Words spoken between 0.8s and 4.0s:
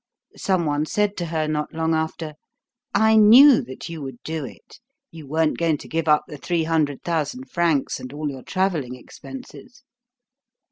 said to her not long after: "I knew that